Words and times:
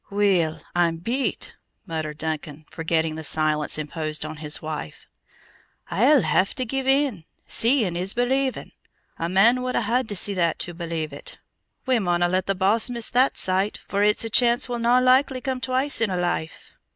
"Weel, 0.09 0.59
I'm 0.73 0.97
beat," 0.97 1.55
muttered 1.85 2.17
Duncan, 2.17 2.65
forgetting 2.71 3.13
the 3.13 3.23
silence 3.23 3.77
imposed 3.77 4.25
on 4.25 4.37
his 4.37 4.59
wife. 4.59 5.07
"I'll 5.91 6.23
hae 6.23 6.45
to 6.55 6.65
give 6.65 6.87
in. 6.87 7.25
'Seein' 7.45 7.95
is 7.95 8.15
believin'. 8.15 8.71
A 9.19 9.29
man 9.29 9.61
wad 9.61 9.75
hae 9.75 10.01
to 10.01 10.15
see 10.15 10.33
that 10.33 10.57
to 10.57 10.73
believe 10.73 11.13
it. 11.13 11.37
We 11.85 11.99
mauna 11.99 12.27
let 12.29 12.47
the 12.47 12.55
Boss 12.55 12.89
miss 12.89 13.11
that 13.11 13.37
sight, 13.37 13.77
for 13.77 14.01
it's 14.01 14.23
a 14.23 14.29
chance 14.31 14.67
will 14.67 14.79
no 14.79 14.99
likely 14.99 15.39
come 15.39 15.61
twice 15.61 16.01
in 16.01 16.09
a 16.09 16.17
life. 16.17 16.71